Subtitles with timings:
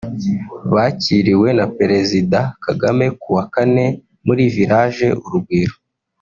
[0.73, 3.85] bakiriwe na Perezida Kagame kuwa Kane
[4.25, 5.75] muri Village Urugwiro